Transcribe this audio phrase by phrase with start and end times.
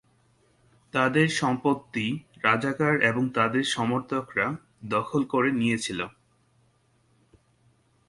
[0.93, 2.05] তাদের সম্পত্তি
[2.43, 4.47] রাজাকার এবং তাদের সমর্থকরা
[4.85, 5.99] দখল করে নিয়েছিল।